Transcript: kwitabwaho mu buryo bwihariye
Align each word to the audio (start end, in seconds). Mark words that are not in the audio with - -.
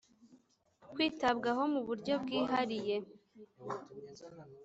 kwitabwaho 0.91 1.63
mu 1.73 1.81
buryo 1.87 2.13
bwihariye 2.23 2.95